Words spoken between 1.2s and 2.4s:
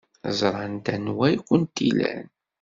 ay kent-ilan.